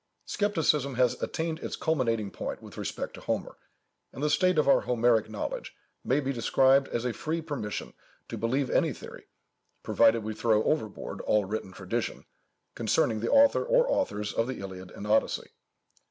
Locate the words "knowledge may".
5.29-6.19